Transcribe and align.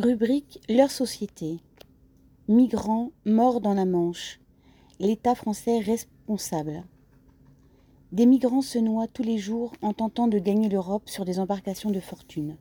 Rubrique 0.00 0.60
Leur 0.68 0.92
société. 0.92 1.58
Migrants 2.46 3.10
morts 3.24 3.60
dans 3.60 3.74
la 3.74 3.84
Manche. 3.84 4.38
L'État 5.00 5.34
français 5.34 5.80
responsable. 5.80 6.84
Des 8.12 8.24
migrants 8.24 8.62
se 8.62 8.78
noient 8.78 9.08
tous 9.08 9.24
les 9.24 9.38
jours 9.38 9.72
en 9.82 9.92
tentant 9.94 10.28
de 10.28 10.38
gagner 10.38 10.68
l'Europe 10.68 11.08
sur 11.08 11.24
des 11.24 11.40
embarcations 11.40 11.90
de 11.90 11.98
fortune. 11.98 12.56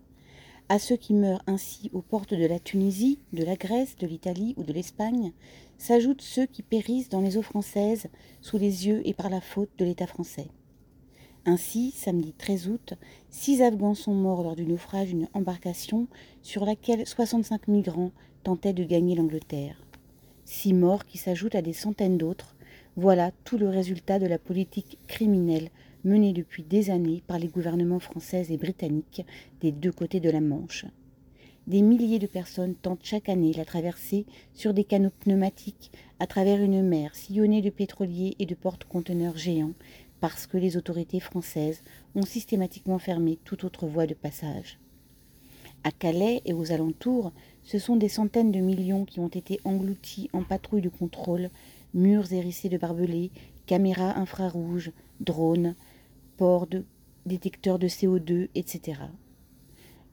À 0.67 0.79
ceux 0.79 0.95
qui 0.95 1.13
meurent 1.13 1.43
ainsi 1.45 1.91
aux 1.93 2.01
portes 2.01 2.33
de 2.33 2.47
la 2.47 2.57
Tunisie, 2.57 3.19
de 3.33 3.43
la 3.43 3.55
Grèce, 3.55 3.95
de 3.97 4.07
l'Italie 4.07 4.55
ou 4.57 4.63
de 4.63 4.73
l'Espagne, 4.73 5.31
s'ajoutent 5.77 6.23
ceux 6.23 6.47
qui 6.47 6.63
périssent 6.63 7.09
dans 7.09 7.21
les 7.21 7.37
eaux 7.37 7.43
françaises 7.43 8.07
sous 8.41 8.57
les 8.57 8.87
yeux 8.87 9.03
et 9.05 9.13
par 9.13 9.29
la 9.29 9.41
faute 9.41 9.69
de 9.77 9.85
l'État 9.85 10.07
français. 10.07 10.47
Ainsi, 11.49 11.91
samedi 11.95 12.33
13 12.33 12.67
août, 12.67 12.93
six 13.29 13.61
Afghans 13.61 13.95
sont 13.95 14.13
morts 14.13 14.43
lors 14.43 14.57
du 14.57 14.65
naufrage 14.65 15.07
d'une 15.07 15.29
embarcation 15.33 16.07
sur 16.41 16.65
laquelle 16.65 17.07
65 17.07 17.69
migrants 17.69 18.11
tentaient 18.43 18.73
de 18.73 18.83
gagner 18.83 19.15
l'Angleterre. 19.15 19.81
Six 20.43 20.73
morts 20.73 21.05
qui 21.05 21.17
s'ajoutent 21.17 21.55
à 21.55 21.61
des 21.61 21.71
centaines 21.71 22.17
d'autres, 22.17 22.57
voilà 22.97 23.31
tout 23.45 23.57
le 23.57 23.69
résultat 23.69 24.19
de 24.19 24.25
la 24.25 24.39
politique 24.39 24.99
criminelle 25.07 25.69
menée 26.03 26.33
depuis 26.33 26.63
des 26.63 26.89
années 26.89 27.23
par 27.27 27.39
les 27.39 27.47
gouvernements 27.47 28.01
français 28.01 28.47
et 28.49 28.57
britanniques 28.57 29.25
des 29.61 29.71
deux 29.71 29.93
côtés 29.93 30.19
de 30.19 30.29
la 30.29 30.41
Manche. 30.41 30.83
Des 31.65 31.81
milliers 31.81 32.19
de 32.19 32.27
personnes 32.27 32.75
tentent 32.75 33.03
chaque 33.03 33.27
année 33.27 33.51
la 33.51 33.65
traversée 33.65 34.25
sur 34.53 34.73
des 34.73 34.85
canaux 34.85 35.11
pneumatiques 35.19 35.91
à 36.19 36.25
travers 36.25 36.61
une 36.61 36.81
mer 36.81 37.13
sillonnée 37.13 37.61
de 37.61 37.69
pétroliers 37.69 38.35
et 38.39 38.45
de 38.45 38.55
porte-conteneurs 38.55 39.37
géants 39.37 39.73
parce 40.19 40.47
que 40.47 40.57
les 40.57 40.77
autorités 40.77 41.19
françaises 41.19 41.81
ont 42.15 42.25
systématiquement 42.25 42.99
fermé 42.99 43.37
toute 43.43 43.63
autre 43.63 43.87
voie 43.87 44.07
de 44.07 44.13
passage. 44.13 44.79
À 45.83 45.91
Calais 45.91 46.41
et 46.45 46.53
aux 46.53 46.71
alentours, 46.71 47.31
ce 47.63 47.79
sont 47.79 47.95
des 47.95 48.09
centaines 48.09 48.51
de 48.51 48.59
millions 48.59 49.05
qui 49.05 49.19
ont 49.19 49.27
été 49.27 49.59
engloutis 49.63 50.29
en 50.33 50.43
patrouilles 50.43 50.81
de 50.81 50.89
contrôle, 50.89 51.49
murs 51.93 52.33
hérissés 52.33 52.69
de 52.69 52.77
barbelés, 52.77 53.31
caméras 53.65 54.17
infrarouges, 54.17 54.91
drones, 55.19 55.75
ports 56.37 56.67
détecteurs 57.25 57.79
de 57.79 57.87
CO2, 57.87 58.49
etc. 58.55 59.01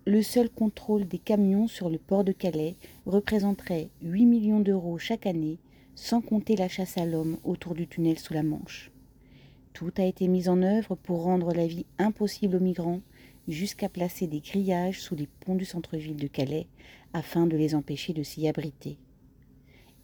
Le 0.07 0.23
seul 0.23 0.51
contrôle 0.51 1.09
des 1.09 1.19
camions 1.19 1.67
sur 1.67 1.89
le 1.89 1.99
port 1.99 2.25
de 2.25 2.33
Calais 2.33 2.77
représenterait 3.07 3.89
8 4.03 4.27
millions 4.27 4.61
d'euros 4.61 4.99
chaque 4.99 5.27
année, 5.27 5.59
sans 5.95 6.21
compter 6.21 6.57
la 6.57 6.69
chasse 6.69 6.99
à 6.99 7.07
l'homme 7.07 7.39
autour 7.43 7.75
du 7.75 7.87
tunnel 7.87 8.19
sous 8.19 8.35
la 8.35 8.43
Manche. 8.43 8.91
Tout 9.75 9.93
a 9.97 10.05
été 10.05 10.29
mis 10.29 10.49
en 10.49 10.63
œuvre 10.63 10.95
pour 10.95 11.25
rendre 11.25 11.53
la 11.53 11.67
vie 11.67 11.85
impossible 11.99 12.55
aux 12.55 12.61
migrants, 12.61 13.01
jusqu'à 13.49 13.89
placer 13.89 14.29
des 14.29 14.39
grillages 14.39 15.01
sous 15.01 15.17
les 15.17 15.27
ponts 15.41 15.57
du 15.57 15.65
centre-ville 15.65 16.17
de 16.17 16.29
Calais 16.29 16.69
afin 17.13 17.49
de 17.49 17.57
les 17.57 17.75
empêcher 17.75 18.13
de 18.13 18.23
s'y 18.23 18.47
abriter. 18.47 18.99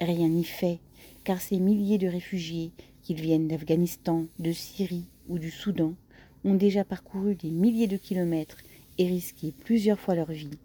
Rien 0.00 0.28
n'y 0.28 0.42
fait, 0.42 0.80
car 1.22 1.40
ces 1.40 1.60
milliers 1.60 1.98
de 1.98 2.08
réfugiés, 2.08 2.72
qu'ils 3.02 3.20
viennent 3.20 3.46
d'Afghanistan, 3.46 4.26
de 4.40 4.50
Syrie 4.50 5.06
ou 5.28 5.38
du 5.38 5.52
Soudan, 5.52 5.94
ont 6.44 6.54
déjà 6.54 6.82
parcouru 6.82 7.36
des 7.36 7.50
milliers 7.50 7.86
de 7.86 7.96
kilomètres 7.96 8.58
et 8.98 9.06
risqué 9.06 9.52
plusieurs 9.52 10.00
fois 10.00 10.16
leur 10.16 10.32
vie. 10.32 10.58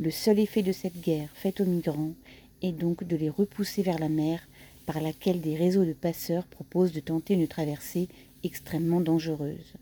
Le 0.00 0.10
seul 0.10 0.40
effet 0.40 0.62
de 0.62 0.72
cette 0.72 1.00
guerre 1.00 1.30
faite 1.34 1.60
aux 1.60 1.66
migrants 1.66 2.14
est 2.62 2.72
donc 2.72 3.04
de 3.04 3.14
les 3.14 3.30
repousser 3.30 3.82
vers 3.82 4.00
la 4.00 4.08
mer 4.08 4.40
par 4.86 5.00
laquelle 5.00 5.40
des 5.40 5.56
réseaux 5.56 5.84
de 5.84 5.92
passeurs 5.92 6.46
proposent 6.46 6.92
de 6.92 7.00
tenter 7.00 7.34
une 7.34 7.48
traversée 7.48 8.08
extrêmement 8.42 9.00
dangereuse. 9.00 9.74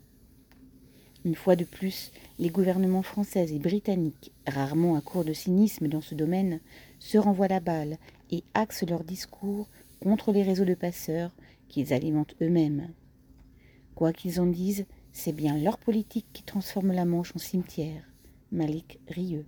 Une 1.25 1.35
fois 1.35 1.55
de 1.55 1.63
plus, 1.63 2.11
les 2.37 2.49
gouvernements 2.49 3.01
français 3.01 3.47
et 3.49 3.59
britanniques, 3.59 4.31
rarement 4.45 4.95
à 4.95 5.01
court 5.01 5.23
de 5.23 5.33
cynisme 5.33 5.87
dans 5.87 6.01
ce 6.01 6.15
domaine, 6.15 6.59
se 6.99 7.17
renvoient 7.17 7.47
la 7.47 7.61
balle 7.61 7.97
et 8.31 8.43
axent 8.53 8.85
leur 8.87 9.03
discours 9.03 9.67
contre 10.01 10.33
les 10.33 10.43
réseaux 10.43 10.65
de 10.65 10.73
passeurs 10.73 11.31
qu'ils 11.69 11.93
alimentent 11.93 12.35
eux-mêmes. 12.41 12.89
Quoi 13.95 14.11
qu'ils 14.11 14.41
en 14.41 14.47
disent, 14.47 14.85
c'est 15.13 15.31
bien 15.31 15.57
leur 15.57 15.77
politique 15.77 16.25
qui 16.33 16.43
transforme 16.43 16.91
la 16.91 17.05
Manche 17.05 17.33
en 17.35 17.39
cimetière. 17.39 18.03
Malik 18.51 18.99
Rieux. 19.07 19.45